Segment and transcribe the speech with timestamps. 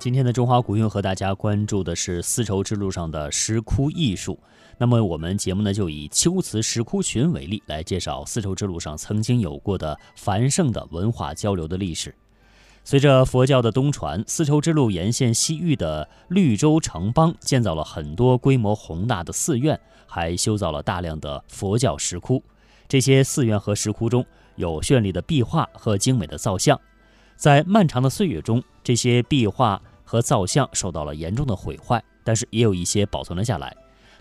[0.00, 4.40] 今天的中华古韵和大家关注的是丝绸之路上的石窟艺术。
[4.78, 12.14] 那么我们节目呢，就以秋瓷石窟群为例，来介绍丝绸之路上曾经有过的繁盛的文化交流的历史。
[12.82, 22.42] 随着佛教的东传，丝绸之路沿线西域的绿洲城邦建造了很多规模宏大的寺院，还修造了大量的佛教石窟。
[22.88, 24.24] 这些寺院和石窟中
[24.56, 26.80] 有绚丽的壁画和精美的造像。
[27.36, 33.72] 在漫长的岁月中，这些壁画和造像受到了严重的毁坏，但是也有一些保存了下来。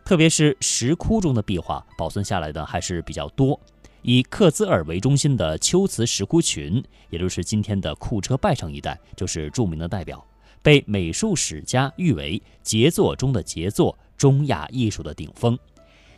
[0.05, 3.59] 特别是石窟中的壁画保存下来的还是比较多。
[4.03, 10.23] 以克孜尔为中心的秋瓷石窟群，也就是今天的库车拜城一带，就是著名的代表，
[10.61, 15.57] 被美术史家誉为杰作中的杰作，中亚艺术的顶峰。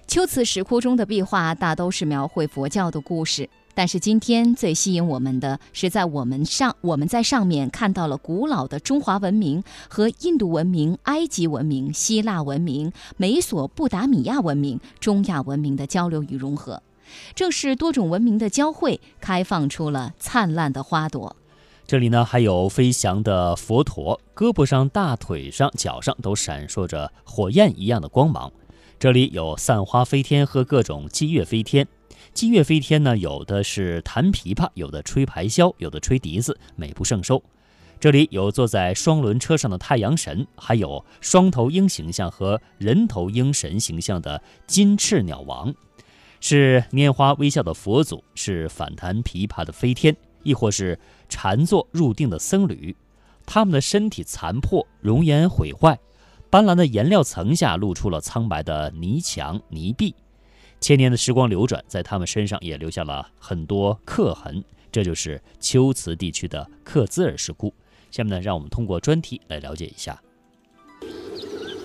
[0.05, 3.49] 秋瓷石窟中的壁画大都是描绘佛教的故事。
[3.73, 16.81] 但是今天最吸引我们的是，在我们上我们在上面看到了古老的中华文明和印度文明、埃及文明、希腊文明、美索不达米亚文明、中亚文明的交流与融合。
[17.35, 21.35] 正是多种文明的交汇，开放出了灿烂的花朵。
[21.85, 28.49] 这里呢，还有飞翔的佛陀，胳膊上、大腿上、脚上都闪烁着火焰一样的光芒。
[28.97, 31.85] 这里有散花飞天和各种激乐飞天。
[32.33, 37.41] 金乐飞天呢，有的是弹琵琶，有的吹排箫，有的吹笛子，美不胜收。
[37.99, 45.71] 这里有坐在双轮车上的太阳神，还有双头鹰形象和人头鹰神形象的金翅鸟王，
[46.39, 50.97] 是拈花微笑的佛祖，是反弹琵琶的飞天，亦或是
[51.29, 52.95] 禅坐入定的僧侣。
[53.45, 55.99] 他们的身体残破，容颜毁坏，
[56.49, 60.15] 斑斓的颜料层下露出了苍白的泥墙泥壁。
[60.81, 64.63] 千年的时光流转，在他们身上也留下了很多刻痕。
[64.91, 67.71] 这就是秋瓷地区的克孜尔石窟。
[68.09, 70.19] 下面呢，让我们通过专题来了解一下。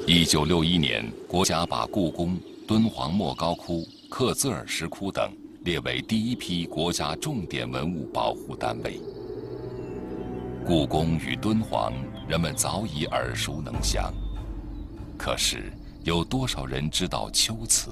[0.06, 5.31] 一九六一年，国家把故宫、敦煌莫高窟、克孜尔石窟等
[5.62, 8.99] 列为第一批国家重点文物保护单位。
[10.65, 11.93] 故宫与敦煌，
[12.27, 14.11] 人们早已耳熟能详。
[15.19, 15.71] 可是，
[16.03, 17.91] 有多少人知道秋瓷？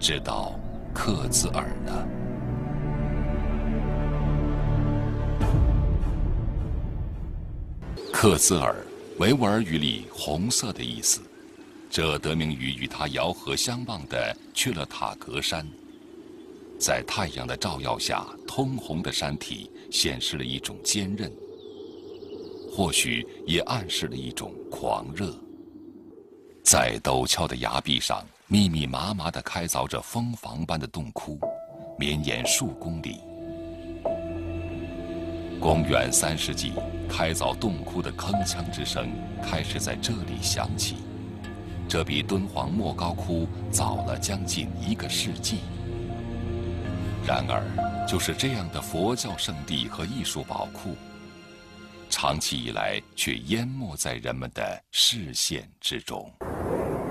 [0.00, 0.58] 知道
[0.94, 2.08] 克孜尔呢？
[8.12, 8.76] 克孜尔，
[9.18, 11.20] 维吾尔语里“红色”的意思，
[11.90, 15.66] 这得名于与它遥河相望的去了塔格山。
[16.78, 21.30] 在太阳的照耀下，通红的山体显示了一种坚韧，
[22.70, 25.34] 或许也暗示了一种狂热。
[26.62, 28.24] 在陡峭的崖壁上。
[28.50, 31.38] 密密麻麻地开凿着蜂房般的洞窟，
[31.98, 33.20] 绵延数公里。
[35.60, 36.72] 公元三世纪，
[37.10, 39.10] 开凿洞窟的铿锵之声
[39.42, 40.96] 开始在这里响起，
[41.86, 45.58] 这比敦煌莫高窟早了将近一个世纪。
[47.26, 50.96] 然而，就是这样的佛教圣地和艺术宝库，
[52.08, 56.32] 长期以来却淹没在人们的视线之中。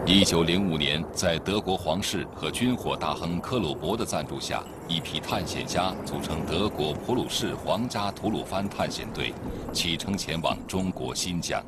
[0.09, 9.33] 一九零五年，在德国皇室和军火大亨克鲁伯的赞助下，一批探险家组成德国普鲁士皇家吐鲁番探险队，
[9.73, 11.61] 启程前往中国新疆。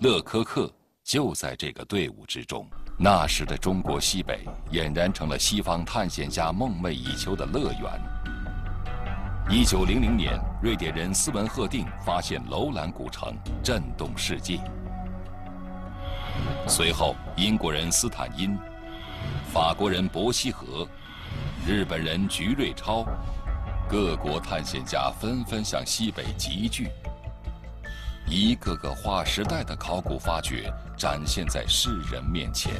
[0.00, 0.68] 勒科克
[1.04, 2.68] 就在这个队伍之中。
[2.98, 4.40] 那时的中国西北
[4.72, 7.88] 俨然成了西方探险家梦寐以求的乐园。
[9.48, 13.32] 一九零零年，瑞典人斯文赫定发现楼兰古城，
[13.62, 14.58] 震动世界。
[16.66, 18.58] 随后，英国人斯坦因、
[19.52, 20.88] 法国人伯希和、
[21.66, 23.04] 日本人菊瑞超，
[23.88, 26.88] 各国探险家纷纷向西北集聚。
[28.26, 32.72] 一个个划时代的考古发掘展现在世人面前。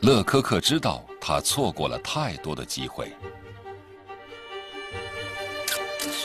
[0.00, 3.12] 勒科克知道，他错过了太多的机会。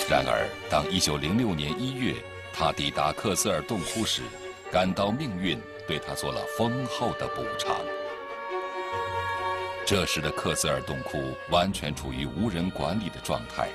[0.10, 2.16] 然而，当1906年1月
[2.52, 4.24] 他抵达克孜尔洞窟时，
[4.72, 5.60] 感到命运。
[5.88, 7.76] 对他做了丰厚的补偿。
[9.86, 13.70] 这时的克孜尔洞窟完全处于无人管理的状态，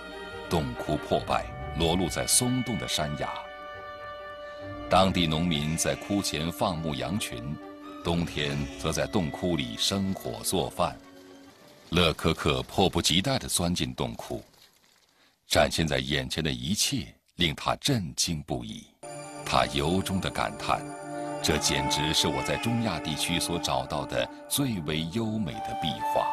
[0.51, 1.47] 洞窟破败，
[1.79, 3.33] 裸露在松动的山崖。
[4.91, 7.57] 当地农民在窟前放牧羊群，
[8.05, 10.95] 冬天则在洞窟里生火做饭。
[11.89, 14.45] 勒科克迫不及待地钻进洞窟，
[15.49, 17.07] 展现在眼前的一切
[17.37, 18.87] 令他震惊不已，
[19.47, 20.85] 他由衷地感叹。
[21.43, 26.25] 这简直是我在中亚地区所找到的最为优美的壁画，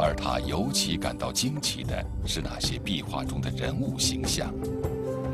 [0.00, 4.54] 而他尤其感到惊奇的是那些壁画中的人物形象，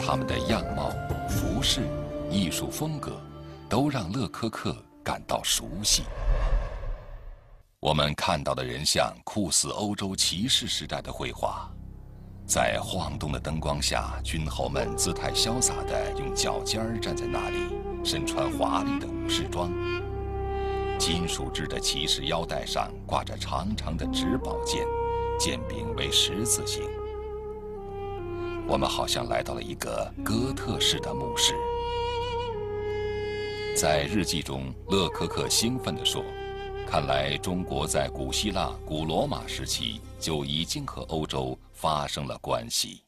[0.00, 0.90] 他们的样貌、
[1.28, 1.82] 服饰、
[2.30, 3.20] 艺术风格
[3.68, 4.74] 都让勒科克
[5.04, 6.04] 感到熟悉。
[7.78, 11.68] 我们看到的人像酷似欧洲骑士时代的绘画，
[12.46, 17.58] 在晃动的灯光下，军侯们姿态潇洒地用脚尖站在那里，
[18.04, 19.70] 身穿华丽的武士装。
[20.98, 24.86] 金属制的骑士腰带上挂着长长的直宝剑，
[25.38, 26.82] 剑柄为十字形。
[28.68, 31.54] 我们好像来到了一个哥特式的墓室。
[33.74, 36.22] 在日记中，勒科克兴奋地说
[36.86, 43.02] ：“看来中国在古希腊、古罗马时期就已经和欧洲发生了关系。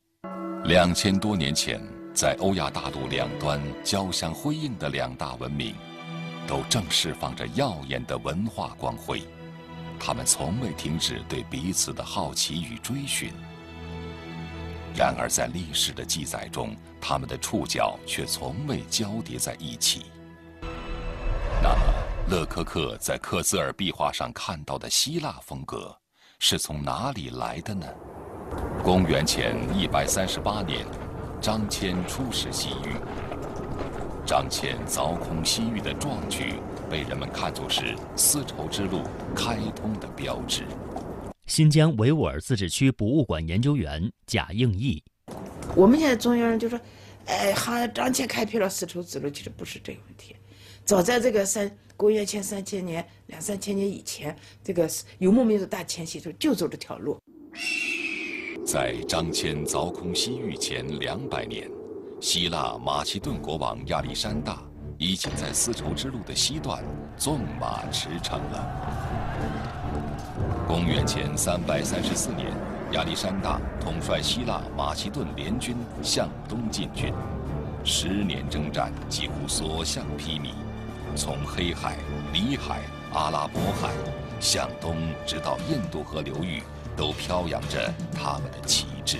[0.65, 1.81] 两千多年前，
[2.15, 5.75] 在欧亚大陆两端交相辉映的两大文明。”
[6.47, 9.23] 都正释放着耀眼的文化光辉，
[9.99, 13.33] 他们从未停止对彼此的好奇与追寻。
[14.95, 20.03] 然而，在历史的记载中，他们的触角却从未交叠在一起。
[21.63, 21.81] 那么，
[22.29, 25.97] 勒科克在克孜尔壁画上看到的希腊风格，
[26.39, 27.87] 是从哪里来的呢？
[28.83, 30.87] 公元前一百三十八年，
[31.41, 32.97] 张骞出使西域。
[34.27, 36.55] 张骞凿空西域的壮举，
[36.91, 39.03] 被人们看作是丝绸之路
[39.35, 40.65] 开通的标志。
[41.47, 45.03] 新疆维吾尔自治区博物馆研究员贾应义：
[45.77, 46.81] 我们现在中央人就说，
[47.27, 50.35] 哎，好张骞开辟了丝绸之路，其实不是这个问题。
[50.87, 54.89] 早在这个三公元前三千年、两三千年以前，这个
[55.19, 57.19] 游牧民族大迁徙时候就走这条路。
[58.65, 61.71] 在张骞凿空西域前两百年。
[62.19, 64.63] 希腊马其顿国王亚历山大
[64.97, 66.83] 已经在丝绸之路的西段
[67.19, 68.65] 纵马驰骋了。
[70.67, 72.51] 公元前三百三十四年，
[72.93, 77.13] 亚历山大统帅希腊马其顿联军向东进军，
[77.85, 80.55] 十年征战几乎所向披靡，
[81.15, 81.99] 从黑海、
[82.33, 82.81] 里海、
[83.13, 83.91] 阿拉伯海
[84.41, 84.97] 向东
[85.27, 86.63] 直到印度河流域，
[86.97, 89.19] 都飘扬着他们的旗帜。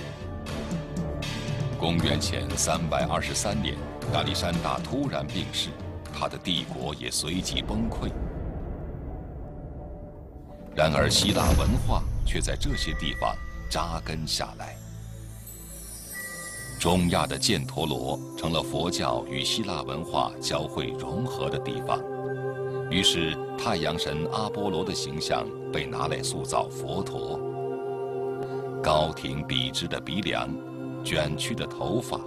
[1.79, 3.75] 公元前三百二十三年，
[4.13, 5.69] 亚历山大突然病逝，
[6.13, 8.09] 他的帝国也随即崩溃。
[10.75, 13.35] 然而，希腊文化却在这些地方
[13.69, 14.75] 扎根下来。
[16.79, 21.99] 中亚的犍陀罗成了佛教与希腊文化交汇融合的地方，
[22.91, 27.39] 于是太阳神阿波罗的形象被拿来塑造佛陀。
[28.85, 30.47] 高挺笔直的鼻梁。
[31.03, 32.19] 卷曲的头发，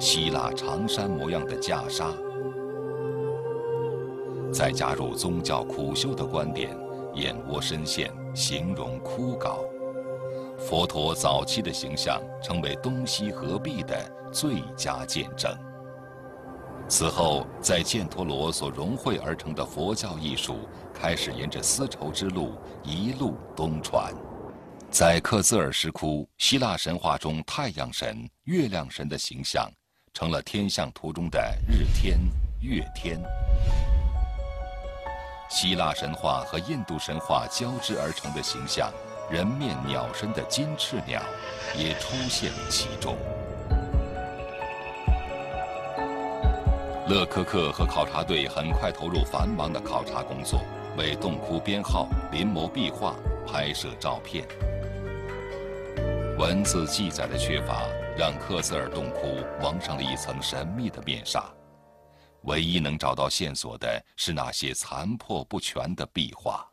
[0.00, 2.14] 希腊长衫模样的袈裟，
[4.50, 6.74] 再加入宗教苦修的观点，
[7.12, 9.58] 眼窝深陷，形容枯槁。
[10.58, 13.94] 佛陀早期的形象成为东西合璧的
[14.32, 15.54] 最佳见证。
[16.88, 20.56] 此后，在犍陀罗所融汇而成的佛教艺术，
[20.94, 22.52] 开始沿着丝绸之路
[22.82, 24.10] 一路东传。
[24.90, 29.70] 在克孜尔石窟，希腊神话中太阳神、月亮神的形象，
[30.12, 31.38] 成了天象图中的
[31.68, 32.18] 日天、
[32.60, 33.22] 月天。
[35.48, 38.92] 希腊神话和印度神话交织而成的形象，
[39.30, 41.22] 人面鸟身的金翅鸟，
[41.78, 43.16] 也出现其中。
[47.08, 50.60] 勒科克和考察队很快投入繁忙的考察工作，
[50.96, 53.14] 为洞窟编号、临摹壁画、
[53.46, 54.44] 拍摄照片。
[56.40, 61.44] 文字记载的缺乏，让克孜尔洞窟蒙上了一层神秘的面纱。
[62.44, 66.66] 唯一能找到线索的是那些残破不全的壁画。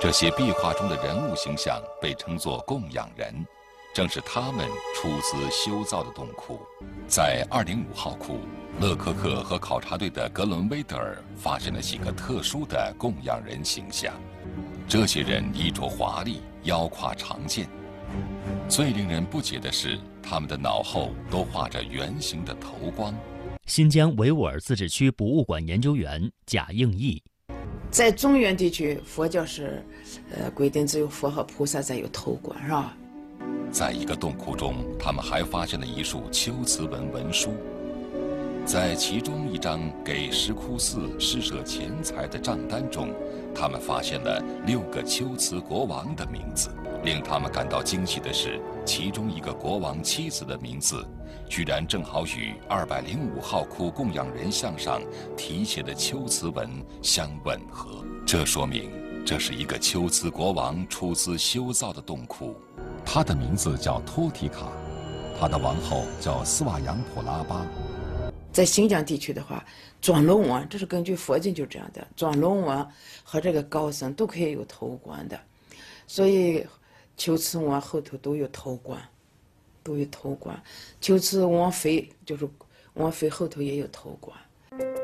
[0.00, 3.44] 这些壁画中的人物形象被称作供养人，
[3.92, 4.64] 正是他们
[4.94, 6.60] 出资修造的洞窟。
[7.08, 8.38] 在205号窟，
[8.78, 14.14] 勒科克和考察队的格伦威德尔发现了几个特殊的供养人形象。
[14.86, 17.68] 这些人衣着华丽，腰挎长剑。
[18.68, 23.14] 最令人不解的是，他们的脑后都画着圆形的头光。
[23.66, 27.22] 新疆维吾尔自治区博物馆研究员贾应义，
[27.90, 29.84] 在中原地区，佛教是，
[30.32, 32.96] 呃，规定只有佛和菩萨才有头冠，是吧？
[33.70, 37.52] 在一个洞窟中，他们还发现了一束秋瓷文文书，
[38.64, 43.14] 在其中一张给石窟寺施舍钱财的账单中，
[43.54, 46.70] 他们发现了六个秋瓷国王的名字。
[47.02, 51.06] 令他们感到惊喜的是，其中一个国王妻子的名字，
[51.48, 55.00] 居然正好与二百零五号窟供养人像上
[55.36, 56.68] 题写的秋瓷文
[57.02, 58.04] 相吻合。
[58.26, 58.90] 这说明
[59.24, 62.54] 这是一个秋瓷国王出资修造的洞窟。
[63.04, 64.70] 他的名字叫托提卡，
[65.40, 67.66] 他的王后叫斯瓦扬普拉巴。
[68.52, 69.64] 在新疆地区的话，
[70.02, 72.86] 转轮王这是根据佛经就这样的，转轮王
[73.24, 75.40] 和这个高僧都可以有头冠的，
[76.06, 76.66] 所以
[77.20, 78.98] 秋瓷王后头都有头冠，
[79.82, 80.58] 都有头冠。
[81.02, 82.48] 秋瓷王妃就是
[82.94, 84.34] 王妃后头也有头冠。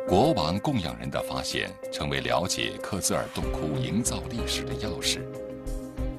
[0.08, 5.20] 国王供养人的发现，成为了解克孜尔洞窟营造历史的钥匙。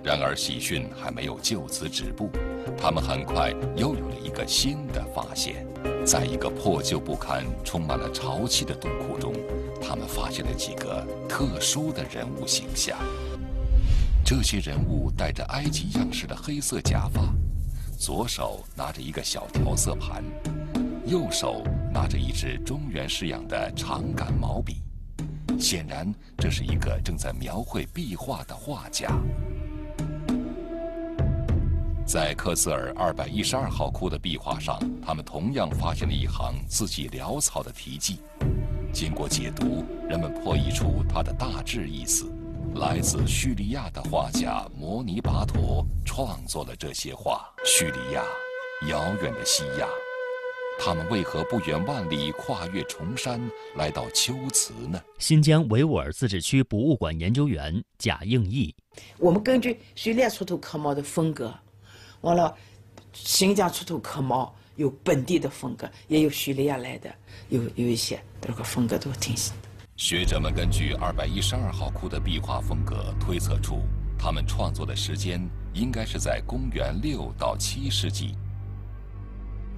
[0.03, 2.29] 然而喜讯还没有就此止步，
[2.77, 5.65] 他们很快又有了一个新的发现。
[6.05, 9.33] 在一个破旧不堪、充满了潮气的洞窟中，
[9.81, 12.99] 他们发现了几个特殊的人物形象。
[14.29, 17.33] 这些人物戴着埃及样式的黑色假发，
[17.97, 20.21] 左手拿着一个小调色盘。
[21.05, 24.81] 右手拿着一支中原式样的长杆毛笔，
[25.57, 29.07] 显然这是一个正在描绘壁画的画家。
[32.05, 38.19] 在克孜尔二百一十二号窟的壁画上，他们同样发现了一行字迹潦草的题记。
[38.91, 42.29] 经过解读，人们破译出它的大致意思：
[42.75, 47.43] 来自叙利亚的画家摩尼巴陀创作了这些画。
[47.65, 48.23] 叙利亚，
[48.89, 49.87] 遥远的西亚。
[50.79, 53.41] 他们为何不远万里跨越重山
[53.75, 55.01] 来到秋瓷呢？
[55.17, 58.75] 新疆维吾尔自治区博物馆研究员贾应义：
[59.17, 61.51] 我们根据叙利亚出土刻毛的风格，
[62.21, 62.55] 完了，
[63.11, 67.11] 新疆出土刻毛有本地的风格，也有叙利亚来的，
[67.49, 69.66] 有有一些这个风格都挺新的。
[69.97, 73.81] 学者们根据二百一十二号窟的壁画风格推测出，
[74.15, 75.41] 他们创作的时间
[75.73, 78.35] 应该是在公元六到七世纪。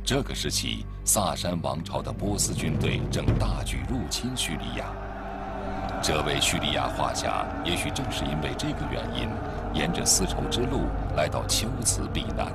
[0.03, 4.93] 这个时期，萨珊王朝的波斯军队正大举入侵叙利亚。
[6.03, 9.29] 这位叙利亚画家也许正是因为这个原因，
[9.73, 10.81] 沿着丝绸之路
[11.15, 12.51] 来到秋瓷避难。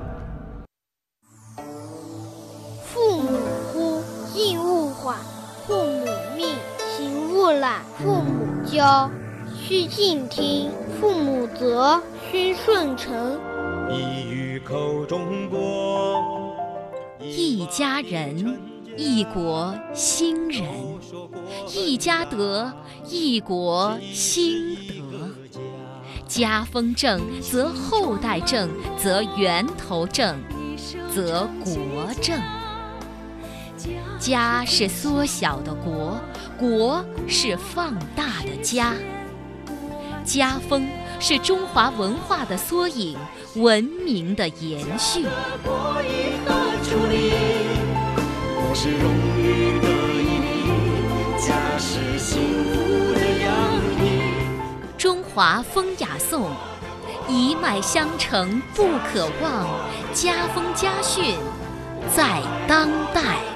[2.83, 3.39] 父母
[3.73, 4.03] 呼，
[4.35, 5.17] 应勿缓；
[5.65, 6.05] 父母
[6.37, 6.47] 命，
[7.35, 9.11] 勿懒；父母教，
[9.53, 12.01] 须敬听；父母责，
[12.31, 13.37] 须顺承。
[13.91, 16.55] 一语口中过。
[17.19, 18.57] 一家人，
[18.95, 20.63] 一国兴仁；
[21.67, 22.71] 一家德，
[23.05, 24.73] 一国兴
[25.09, 25.29] 德。
[26.25, 30.37] 家风正，则后代正，则源头正，
[31.13, 32.39] 则国正。
[34.19, 36.17] 家是缩小的国，
[36.57, 38.93] 国是放大的家。
[40.23, 40.87] 家风
[41.19, 43.17] 是中华文化的缩影，
[43.55, 45.25] 文明的延续。
[54.97, 56.49] 中华风雅颂，
[57.27, 59.67] 一脉相承不可忘，
[60.13, 61.35] 家风家训
[62.15, 63.54] 在当代。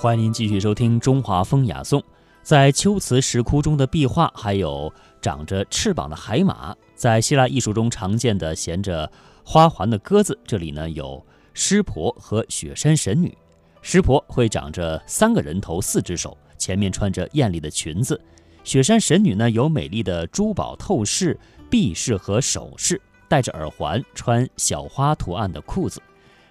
[0.00, 2.00] 欢迎您继续收听《中华风雅颂》。
[2.44, 6.72] 在秋瓷石窟中的壁画，还有长着翅膀的海马。
[6.94, 9.10] 在希腊艺术中常见的衔着
[9.42, 11.20] 花环的鸽子，这里呢有
[11.52, 13.36] 湿婆和雪山神女。
[13.82, 18.14] 湿婆会长着三个人头、四只手，前面穿着艳丽的裙子；
[18.62, 21.36] 雪山神女呢有美丽的珠宝透饰、
[21.68, 26.00] 臂饰和首饰，戴着耳环，穿小花图案的裤子。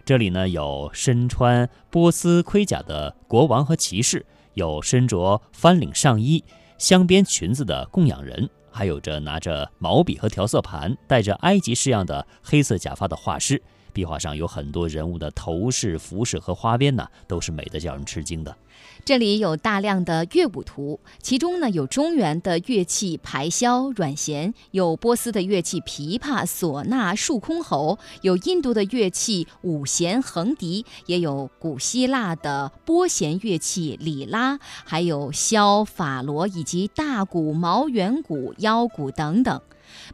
[0.08, 6.42] 这里呢有身穿波斯盔甲的国王和骑士，有身着翻领上衣、
[6.78, 13.62] 镶边裙子的供养人，还有着拿着毛笔和调色盘、戴着埃及式样的黑色假发的画师。
[13.98, 18.56] 壁画上有很多人物的头饰、服饰和花边呢，都是美得叫人吃惊的。
[19.04, 39.60] 这里有大量的乐舞图，其中呢有中原的乐器排箫、阮弦，有波斯的乐器琵琶、唢呐、竖箜篌，有印度的乐器五弦、横笛，也有古希腊的拨弦乐器里拉，还有箫、法螺以及大鼓、毛圆鼓、腰鼓等等。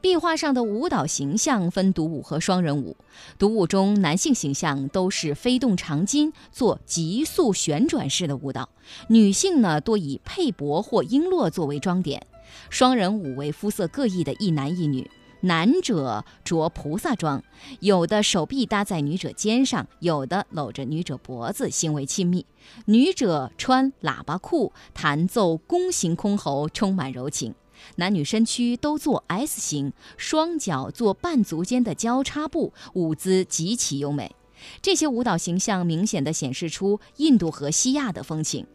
[0.04, 2.98] 壁画上的舞蹈形象分独舞和双人舞。
[3.40, 8.66] 独舞中，男性形象都是飞动长巾，做急速旋转式的舞蹈；
[9.08, 12.22] 女性呢，多以佩帛或璎珞作为装点。
[12.70, 17.42] 双人舞为肤色各异的一男一女，男者着菩萨装，
[17.80, 22.46] 有的手臂搭在女者肩上，有的搂着女者脖子，行为亲密；
[22.88, 27.56] 女者穿喇叭裤，弹奏弓形箜篌，充满柔情。
[27.96, 34.36] 男女身躯都做 S 型，双脚做半足间的交叉步，舞姿极其优美。
[34.82, 38.66] 这些舞蹈形象明显地显示出印度和西亚的风情。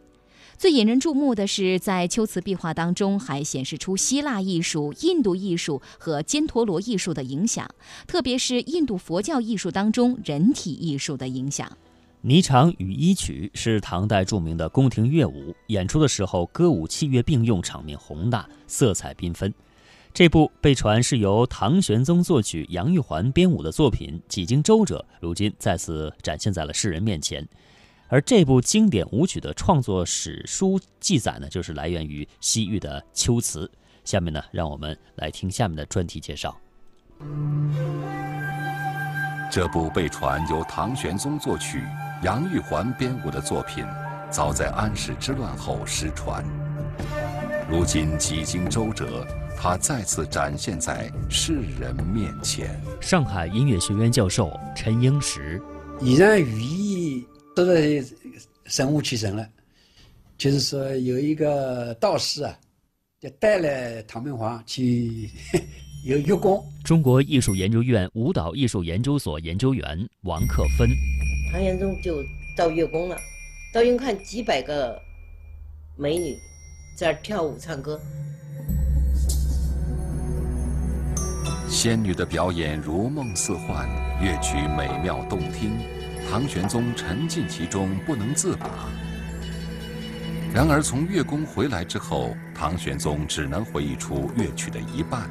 [0.57, 7.69] 最引人注目的是，在秋瓷壁画当中还显示出希腊艺术、印度艺术和犍陀罗艺术的影响，
[8.05, 11.77] 特别是印度佛教艺术当中人体艺术的影响。
[12.21, 19.53] 霓裳羽衣曲是唐代著名的宫廷乐舞，演出的时候歌舞器乐并用，场面宏大，色彩缤纷。
[20.13, 27.47] 这部被传是由唐玄宗作曲、杨玉环编舞的作品，几经周折，如今再次展现在了世人面前。
[28.09, 33.71] 而这部经典舞曲的创作史书记载呢，就是来源于西域的秋词。
[34.03, 36.59] 下面呢，让我们来听下面的专题介绍。
[39.51, 41.83] 这部被传由唐玄宗作曲、
[42.21, 43.85] 杨玉环编舞的作品，
[44.29, 46.43] 早在安史之乱后失传。
[47.69, 49.25] 如今几经周折，
[49.57, 52.77] 它再次展现在世人面前。
[52.99, 55.61] 上海音乐学院教授陈英石，
[56.01, 57.25] 依然寓意。
[57.55, 58.03] 说的
[58.65, 59.47] 神乎其神了，
[60.37, 62.53] 就是说有一个道士啊，
[63.21, 65.29] 就带了唐明皇去
[66.05, 66.61] 有月宫。
[66.83, 70.89] 中国艺术研究院舞蹈艺术研究所研究员王克芬，
[71.51, 72.23] 唐玄宗就
[72.55, 73.17] 到月宫了，
[73.73, 75.01] 到云看几百个
[75.95, 76.37] 美女
[76.95, 77.99] 在那跳舞唱歌，
[81.67, 83.89] 仙女的表演如梦似幻，
[84.21, 85.71] 乐曲美妙动听。
[86.29, 88.87] 唐玄宗沉浸其中不能自拔。
[90.53, 95.27] 然而从乐宫回来之后，唐玄宗只能回忆出乐曲的一半，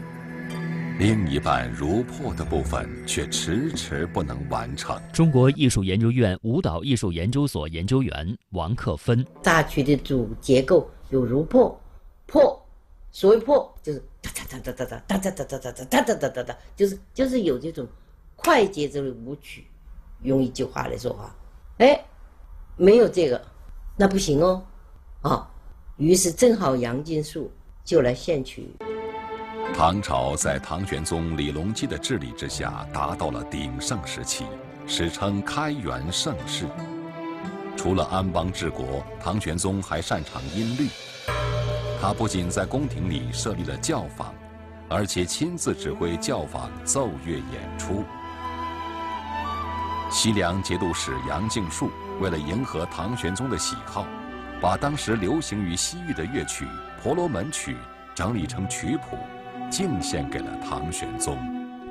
[0.98, 5.00] 另一半如破的部分却迟迟不能完成。
[5.12, 11.80] 中国艺术研究院舞蹈艺术研究所研究员王克芬：大曲的主结构有如破，
[12.26, 12.60] 破，
[13.12, 17.86] 所谓破就是哒哒哒哒哒哒哒哒哒哒哒哒哒哒哒哒，就是就是有这种
[18.34, 19.68] 快节奏的舞曲。
[20.22, 21.32] 用一句话来说话，
[21.76, 22.04] 哎，
[22.76, 23.40] 没有这个，
[23.96, 24.66] 那不行哦，
[25.22, 25.48] 啊，
[25.96, 27.48] 于是正好杨金树
[27.84, 28.66] 就来献曲。
[29.74, 34.44] 唐朝在唐玄宗李隆基的治理之下，达到了鼎盛时期，
[34.86, 36.66] 史称开元盛世。
[37.76, 40.88] 除了安邦治国，唐玄宗还擅长音律。
[42.00, 44.34] 他不仅在宫廷里设立了教坊，
[44.88, 48.04] 而且亲自指挥教坊奏乐演出。
[50.10, 54.04] 西凉节度使杨敬树为了迎合唐玄宗的喜好，
[54.60, 56.64] 把当时流行于西域的乐曲
[57.00, 57.74] 《婆罗门曲》
[58.14, 59.16] 整理成曲谱，
[59.70, 61.36] 敬献给了唐玄宗。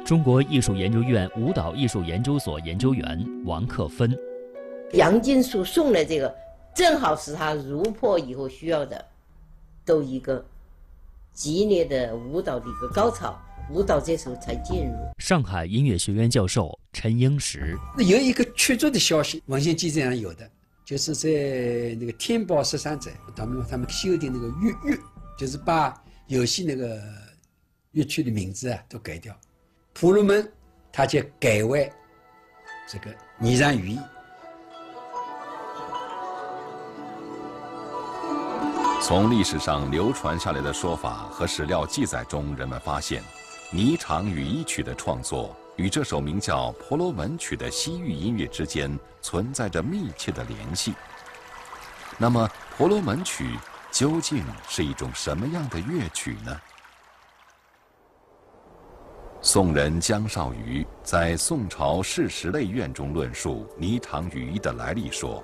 [0.06, 4.18] 中国艺术研究院舞蹈艺术研究所研究员王克芬：
[4.94, 6.34] 杨金树送来这个，
[6.74, 9.06] 正好是他如破以后需要的，
[9.84, 10.46] 都一个
[11.34, 13.38] 激烈的舞蹈的一个高潮。
[13.70, 14.94] 舞蹈这时候才进入。
[15.18, 20.50] 上海音乐学院教授陈英石，有一个确凿的消息，文献记载上有的，
[20.86, 21.30] 就是在
[22.00, 24.98] 那个天宝十三载，他们他们修订那个乐乐，
[25.38, 25.94] 就是把
[26.28, 26.98] 有些那个
[27.98, 29.36] 乐曲的名字啊都改掉，
[29.92, 30.48] 婆罗门
[30.92, 31.92] 他就改为
[32.88, 33.10] 这个
[33.42, 34.00] 霓裳羽衣。
[39.02, 43.24] 从历史上流传下来的说法和史料记载中，人们发现。
[43.76, 50.94] 《霓裳羽衣曲》的创作与这首名叫《婆罗门曲》的西域音乐之间存在着密切的联系。
[52.18, 53.44] 那么，《婆罗门曲》
[53.92, 56.62] 究竟是一种什么样的乐曲呢？
[59.50, 65.42] 宋人江少瑜在《宋朝事实类院》中论述《霓裳羽衣》的来历说：“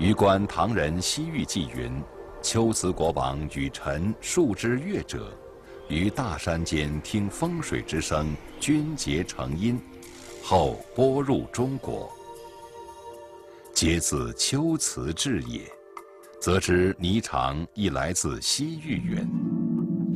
[0.00, 2.02] 余观唐人西域记云，
[2.40, 5.30] 秋兹国王与臣数之乐者。”
[5.90, 9.78] 于大山间听风水之声，均结成音，
[10.42, 12.10] 后播入中国，
[13.74, 15.60] 皆自秋瓷制也。
[16.40, 19.28] 则知霓裳亦来自西域源。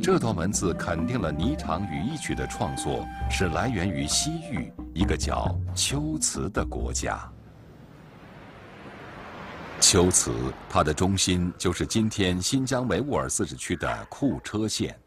[0.01, 7.19] 这段文字肯定了霓裳羽衣曲的创作是来源于西域一个叫秋瓷的国家。
[9.79, 10.31] 秋瓷，
[10.69, 14.97] 它的中心就是今天新疆维吾尔自治区的库车县。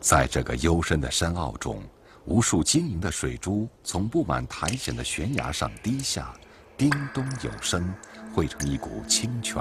[0.00, 1.82] 在这个幽深的山坳中，
[2.24, 6.34] 无数晶莹的水珠从布满苔藓的悬崖上滴下，
[6.76, 7.92] 叮咚有声，
[8.34, 9.60] 汇成一股清泉。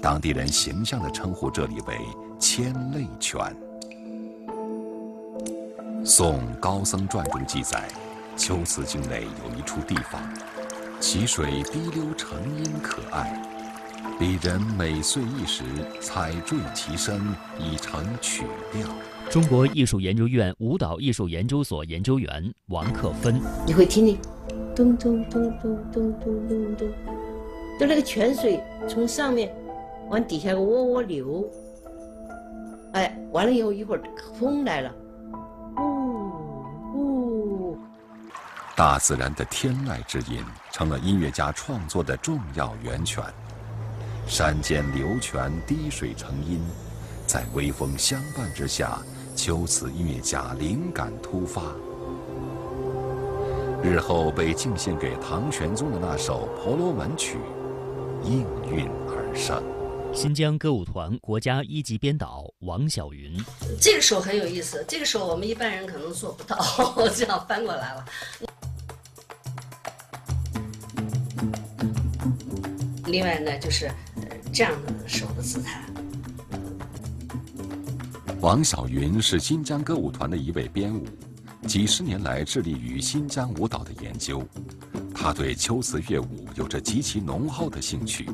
[0.00, 1.98] 当地人形象地称呼这里为
[2.40, 3.38] “千泪泉”。
[6.06, 7.86] 《宋高僧传》中记载，
[8.34, 10.18] 秋瓷境内有一处地方，
[10.98, 13.46] 其水滴溜成音，可爱。
[14.18, 15.62] 彼人每岁一时，
[16.00, 17.20] 采缀其声，
[17.58, 18.88] 以成曲调。
[19.28, 24.18] 中国艺术研究院舞蹈艺术研究所研究员王克芬，你会听听，
[24.74, 26.88] 咚咚咚咚咚咚咚咚，
[27.78, 29.54] 就那个泉水从上面
[30.08, 31.48] 往底下个窝窝流，
[32.92, 34.02] 哎，完了以后一会儿
[34.38, 34.92] 风来了，
[35.76, 37.78] 呜呜，
[38.74, 43.22] 大自然的天籁之音成了音乐家创作的重要源泉。
[44.26, 46.60] 山间流泉滴水成音，
[47.26, 48.98] 在微风相伴之下，
[49.36, 51.62] 秋瓷音乐家灵感突发。
[53.82, 57.38] 日后被敬献给唐玄宗的那首《婆罗门曲》，
[58.24, 59.62] 应运而生。
[60.12, 63.42] 新疆歌舞团国家一级编导王晓云，
[63.80, 66.58] 这个手很有意思，这个手我们一般人可能做不到，
[67.14, 68.04] 这样翻过来了。
[73.06, 75.82] 另外呢，就是呃这样的手的姿态。
[78.40, 81.06] 王晓云是新疆歌舞团的一位编舞，
[81.66, 84.42] 几十年来致力于新疆舞蹈的研究。
[85.22, 88.26] 他对秋瓷乐舞有着极其浓厚的兴趣，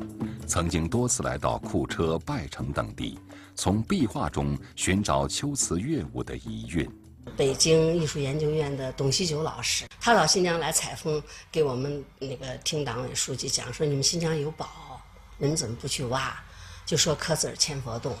[0.47, 3.19] 曾经多次来到库车、拜城等地，
[3.55, 6.89] 从壁画中寻找秋瓷乐舞的遗韵。
[7.35, 11.21] 北京艺术研究院的董希九老师，他到新疆来采风，
[11.51, 15.01] 给我们那个厅党委书记讲说：“你们新疆有宝，
[15.37, 16.41] 你们怎么不去挖？”
[16.87, 18.15] 就说刻字儿千佛洞。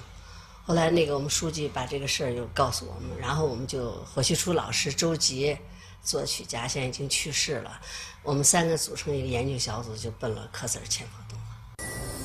[0.65, 5.57] 后来那个我们书记把这个事儿又告诉我们，然后我们就火炬初老师、周杰
[6.03, 7.79] 作曲家现在已经去世了，
[8.23, 11.37] 我们三个组成一个研究小组，就奔了克孜尔千佛洞。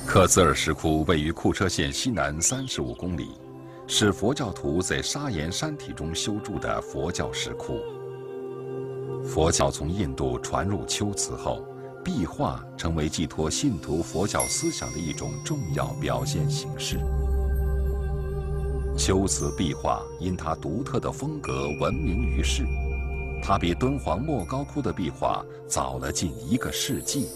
[0.06, 3.30] 克孜尔石窟位于库车县西南三十五公里，
[3.86, 7.80] 是佛教徒在砂岩山体中修筑的佛教石窟。
[9.24, 11.64] 佛教从印度传入龟兹后，
[12.04, 16.98] 壁画成为寄托信徒佛教思想的一种重要表现形式。
[18.98, 22.64] 秋瓷壁画因它独特的风格闻名于世，
[23.42, 27.28] 它比敦煌莫高窟的壁画早了近一个世纪。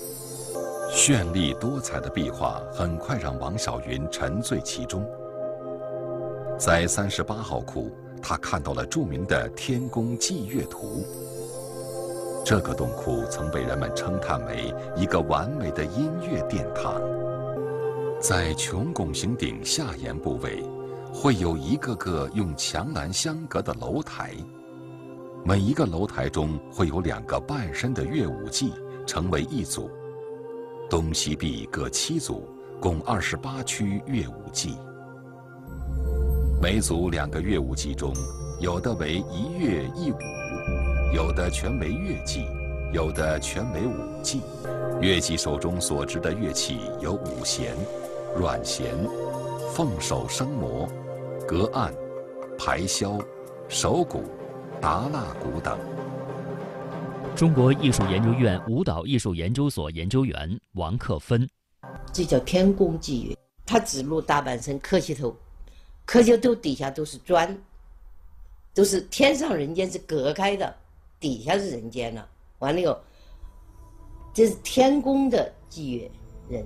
[0.88, 5.05] 绚丽多彩的壁画很快让王晓云沉醉其中。
[6.57, 7.90] 在三十八号窟，
[8.23, 11.05] 他看到了著名的《天宫祭月图》。
[12.45, 17.03] 这个洞窟曾被人们称叹为一个完美的音乐殿堂。
[18.21, 20.62] 在穹拱形顶下沿部位，
[21.12, 24.33] 会有一个个用墙栏相隔的楼台，
[25.47, 28.73] 每一个楼台中会有两个半身的乐舞伎，
[29.07, 29.89] 成为一组。
[30.91, 32.49] 东西壁各七组，
[32.81, 34.77] 共二十八曲乐舞伎。
[36.61, 38.13] 每组两个乐舞伎中，
[38.59, 40.17] 有的为一乐一舞，
[41.15, 42.45] 有的全为乐伎，
[42.93, 44.41] 有的全为舞伎。
[45.01, 47.77] 乐伎手中所执的乐器有五弦、
[48.37, 48.97] 阮弦、
[49.73, 50.89] 凤手生魔、
[51.47, 51.95] 隔岸、
[52.59, 53.23] 排箫、
[53.69, 54.25] 手鼓、
[54.81, 55.79] 达纳古等。
[57.35, 61.49] 中国艺术研究院舞蹈艺术研究所研究员王克芬，
[62.12, 63.37] 这叫天宫祭月。
[63.67, 65.37] 他只露大半身，磕膝头，
[66.05, 67.59] 磕膝头底下都是砖，
[68.73, 70.75] 都是天上人间是隔开的，
[71.19, 72.27] 底下是人间了。
[72.61, 72.97] 完了以后，
[74.33, 76.11] 这是天宫的祭月
[76.49, 76.65] 人，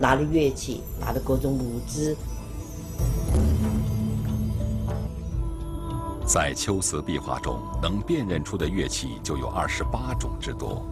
[0.00, 2.16] 拿着乐器，拿着各种舞姿。
[6.26, 10.84] 在秋瓷壁画中，能辨认出的乐器就有二十八种之多，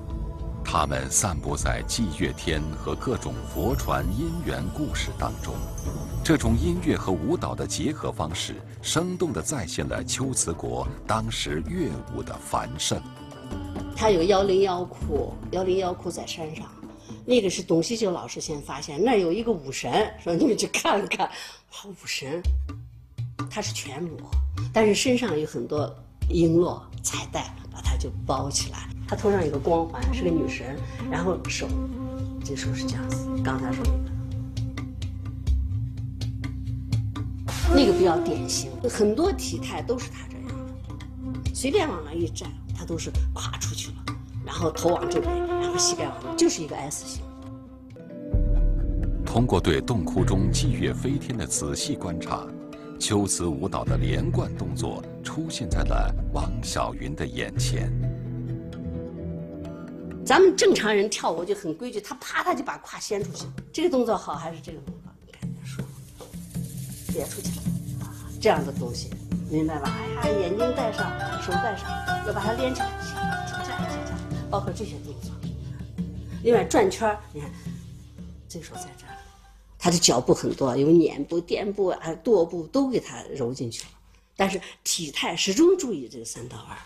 [0.64, 5.53] 它们散布在祭月天和各种佛传因缘故事当中。
[6.23, 13.03] 这种音乐和舞蹈的结合方式，生动地再现了秋瓷国当时乐舞的繁盛。
[13.97, 16.64] 它有幺零幺窟，幺零幺窟在山上，
[17.27, 22.40] 那个是董希九老师先发现，那儿有一个武神，说你们去看看，哇，武神，
[23.55, 24.19] 她是全裸。
[24.73, 25.87] 但是身上有很多
[26.29, 28.88] 璎珞彩带，把它就包起来。
[29.07, 30.77] 她头上有个光环，是个女神，
[31.09, 31.69] 然后手，
[32.45, 33.29] 这手是这样子。
[33.45, 33.85] 刚才说
[37.69, 43.97] 那个，那个比较典型，很多体态都是她这样的，随便往那一站，她都是跨出去了，
[44.45, 47.23] 然后头往这边，然后膝盖往，就是一个 S 型。
[49.25, 52.45] 通过对洞窟中霁月飞天的仔细观察。
[52.98, 57.92] 秋瓷舞蹈的连贯动作出现在了王晓云的眼前。
[60.24, 65.12] 咱们正常人跳舞就很规矩，他啪他就把胯掀出去，这个动作好还是这个动作？
[65.26, 65.85] 你看人说，
[67.12, 68.07] 别出去了，
[68.40, 69.11] 这样的东西，
[69.50, 69.92] 明白吧？
[70.22, 71.90] 哎呀，眼睛戴上，手戴上，
[72.26, 72.90] 要把它连起来，
[74.50, 75.30] 包括这些动作。
[76.42, 77.50] 另外转圈你看，
[78.48, 79.13] 这手在这儿。
[79.85, 83.90] 他的脚步很多，有撵步、垫步啊、跺步都给他揉进去了，
[84.35, 86.79] 但是体态始终注意这个三道弯。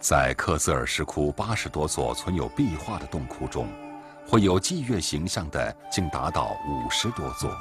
[0.00, 3.68] 在克孜尔石窟八十多座存有壁画的洞窟中，
[4.26, 7.52] 会有祭月形象的竟达到五十多座。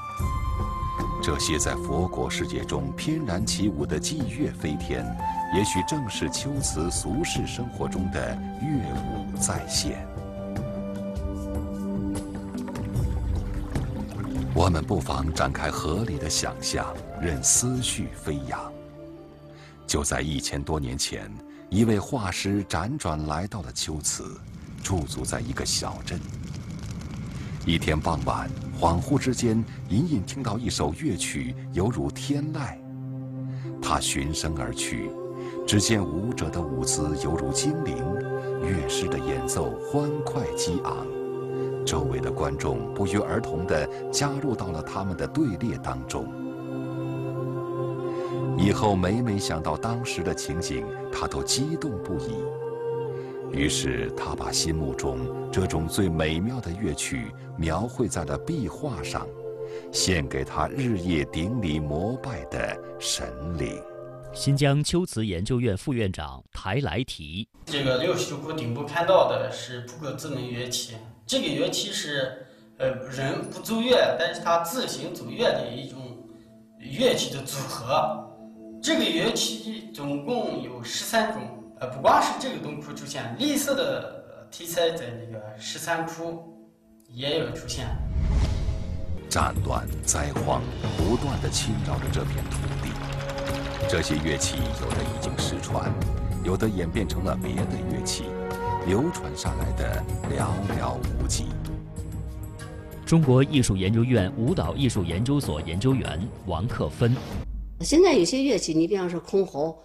[1.22, 5.06] 这些在佛国世界中翩然起舞的祭月飞天，
[5.56, 10.04] 也许正是秋瓷俗世生活中的乐舞再现。
[14.56, 18.72] 我们不妨展开合理的想象，任思绪飞扬。
[19.88, 21.32] 就在一千多年前，
[21.72, 24.39] 一位画师辗转来到了秋瓷，
[24.84, 26.20] 驻足在一个小镇。
[27.66, 28.48] 一天傍晚，
[28.80, 32.78] 恍惚之间，隐隐听到一首乐曲，犹如天籁。
[33.82, 35.10] 他循声而去，
[35.66, 37.98] 只见舞者的舞姿犹如精灵，
[38.62, 41.08] 乐师的演奏欢快激昂，
[41.86, 46.32] 周围的观众不约而同地加入到了他们的队列当中。
[48.58, 52.36] 以后每每想到当时的情景，他都激动不已。
[53.52, 55.19] 于是他把心目中
[55.52, 59.28] 这种最美妙的乐曲描绘在了壁画上，
[59.91, 63.82] 献给他日夜顶礼膜拜的神灵。
[64.34, 72.46] 新疆秋瓷研究院副院长台来提：这个六石窟顶部看到的是扑克字门乐器，这个乐器是
[72.78, 76.00] 呃人不奏乐，但是它自行奏乐的一种
[76.78, 78.30] 乐器的组合。
[78.82, 81.42] 这个乐器总共有十三种。
[81.80, 86.66] 呃不光是这个洞窟出现，绿色的题材在那个十三窟
[87.10, 87.88] 也有出现。
[89.30, 90.62] 战乱灾荒
[90.96, 92.90] 不断的侵扰着这片土地，
[93.90, 95.92] 这些乐器有的已经失传，
[96.46, 98.24] 有的演变成了别的乐器，
[98.88, 101.46] 流传下来的寥寥无几。
[103.06, 107.15] 中国艺术研究院舞蹈艺术研究所研究员王克芬：
[107.82, 109.76] 现在有些乐器，你比方说箜篌，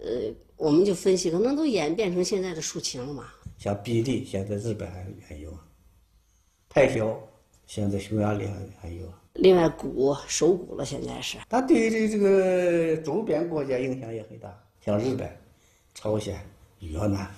[0.00, 0.34] 呃。
[0.58, 3.26] 我们就分析，可能都演变成现在的竖琴了嘛。
[3.58, 5.58] 像比利，现在日本还还有啊；
[6.68, 7.16] 太漂，
[7.64, 9.06] 现在匈牙利还还有。
[9.34, 11.38] 另外，鼓手鼓了，现在是。
[11.48, 14.52] 它对于这个周边国家影响也很大，
[14.84, 15.30] 像日本、
[15.94, 16.36] 朝鲜、
[16.80, 17.30] 越南。